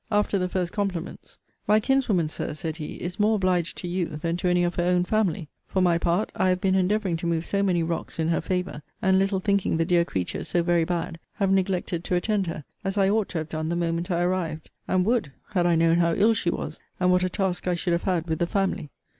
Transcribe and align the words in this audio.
After 0.11 0.39
the 0.39 0.49
first 0.49 0.73
compliments 0.73 1.37
My 1.67 1.79
kinswoman, 1.79 2.27
Sir, 2.27 2.55
said 2.55 2.77
he, 2.77 2.95
is 2.95 3.19
more 3.19 3.35
obliged 3.35 3.77
to 3.77 3.87
you 3.87 4.07
than 4.07 4.35
to 4.37 4.47
any 4.47 4.63
of 4.63 4.73
her 4.73 4.83
own 4.83 5.03
family. 5.03 5.47
For 5.67 5.79
my 5.79 5.99
part, 5.99 6.31
I 6.35 6.49
have 6.49 6.59
been 6.59 6.73
endeavouring 6.73 7.17
to 7.17 7.27
move 7.27 7.45
so 7.45 7.61
many 7.61 7.83
rocks 7.83 8.17
in 8.17 8.29
her 8.29 8.41
favour; 8.41 8.81
and, 8.99 9.19
little 9.19 9.39
thinking 9.39 9.77
the 9.77 9.85
dear 9.85 10.03
creature 10.03 10.43
so 10.43 10.63
very 10.63 10.85
bad, 10.85 11.19
have 11.33 11.51
neglected 11.51 12.03
to 12.05 12.15
attend 12.15 12.47
her, 12.47 12.63
as 12.83 12.97
I 12.97 13.11
ought 13.11 13.29
to 13.29 13.37
have 13.37 13.49
done 13.49 13.69
the 13.69 13.75
moment 13.75 14.09
I 14.09 14.23
arrived; 14.23 14.71
and 14.87 15.05
would, 15.05 15.33
had 15.51 15.67
I 15.67 15.75
known 15.75 15.97
how 15.99 16.15
ill 16.15 16.33
she 16.33 16.49
was, 16.49 16.81
and 16.99 17.11
what 17.11 17.21
a 17.23 17.29
task 17.29 17.67
I 17.67 17.75
should 17.75 17.93
have 17.93 18.01
had 18.01 18.25
with 18.27 18.39
the 18.39 18.47
family. 18.47 18.89